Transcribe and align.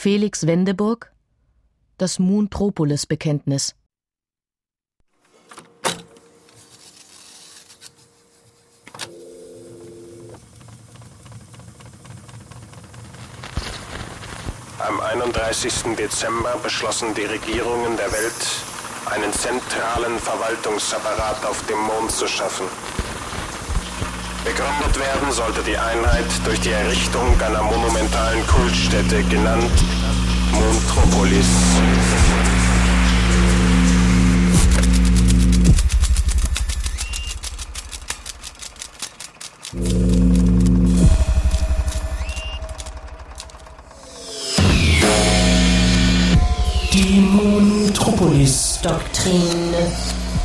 Felix 0.00 0.46
Wendeburg 0.46 1.12
Das 1.96 2.20
Moontropolis-Bekenntnis 2.20 3.74
Am 14.78 15.00
31. 15.00 15.96
Dezember 15.96 16.56
beschlossen 16.62 17.12
die 17.16 17.22
Regierungen 17.22 17.96
der 17.96 18.12
Welt, 18.12 18.46
einen 19.06 19.32
zentralen 19.32 20.16
Verwaltungsapparat 20.20 21.44
auf 21.44 21.66
dem 21.66 21.78
Mond 21.80 22.12
zu 22.12 22.28
schaffen. 22.28 22.66
Begründet 24.48 24.96
werden 24.98 25.30
sollte 25.30 25.62
die 25.62 25.76
Einheit 25.76 26.24
durch 26.46 26.58
die 26.60 26.70
Errichtung 26.70 27.38
einer 27.38 27.62
monumentalen 27.62 28.46
Kultstätte, 28.46 29.22
genannt 29.24 29.70
Montropolis. 30.52 31.44
Die 46.94 47.20
Moontropolis-Doktrin 47.20 49.74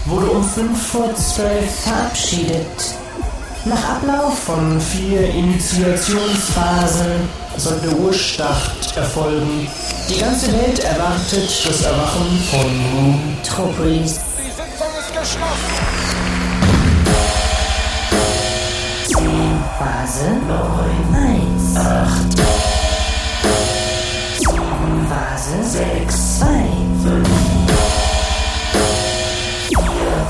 wurde 0.08 0.26
um 0.26 0.44
5 0.44 0.92
vor 0.92 1.16
12 1.16 1.84
verabschiedet. 1.84 3.03
Nach 3.66 3.96
Ablauf 3.96 4.40
von 4.40 4.82
vier 4.82 5.30
Initiationsphasen 5.30 7.30
soll 7.56 7.80
der 7.80 7.98
Urstart 7.98 8.98
erfolgen. 8.98 9.70
Die 10.10 10.20
ganze 10.20 10.52
Welt 10.52 10.80
erwartet 10.80 11.50
das 11.66 11.84
Erwachen 11.84 12.44
von 12.52 12.78
Moontropolis. 12.92 14.20
Die 14.38 14.50
Sitzung 14.50 14.92
ist 15.00 15.14
geschlossen. 15.14 15.80
Phase 19.80 20.28
9, 20.48 21.16
1, 21.16 21.78
8, 21.78 22.36
Phase 25.10 25.64
6, 25.64 26.40
2, 26.40 26.46
5, 27.04 27.28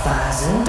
Phase 0.04 0.62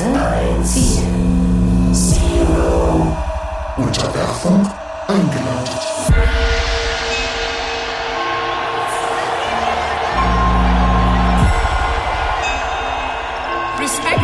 Phase 0.00 0.14
1, 0.14 0.64
4, 0.64 1.94
Zero. 1.94 3.16
Unterwerfung 3.76 4.66
eingeleitet. 5.06 5.90
respecting 13.80 14.19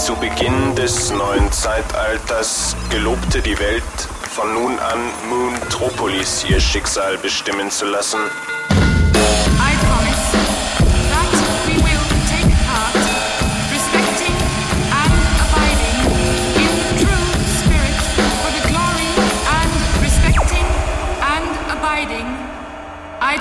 Zu 0.00 0.16
Beginn 0.16 0.74
des 0.76 1.10
neuen 1.10 1.52
Zeitalters 1.52 2.74
gelobte 2.88 3.42
die 3.42 3.58
Welt, 3.58 3.82
von 4.30 4.54
nun 4.54 4.78
an 4.78 4.98
Moontropolis 5.28 6.46
ihr 6.48 6.58
Schicksal 6.58 7.18
bestimmen 7.18 7.70
zu 7.70 7.84
lassen. 7.84 8.18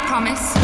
Promise 0.10 0.59